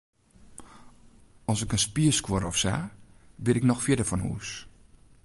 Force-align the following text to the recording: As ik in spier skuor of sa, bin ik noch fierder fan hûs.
As 1.53 1.61
ik 1.65 1.71
in 1.77 1.83
spier 1.85 2.13
skuor 2.19 2.43
of 2.51 2.57
sa, 2.63 2.75
bin 3.45 3.57
ik 3.59 3.65
noch 3.67 3.83
fierder 3.85 4.07
fan 4.09 4.25
hûs. 4.25 4.49